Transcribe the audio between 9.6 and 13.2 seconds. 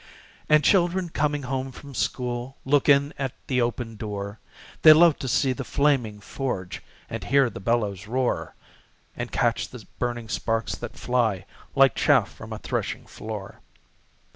the burning sparks that fly Like chaff from a threshing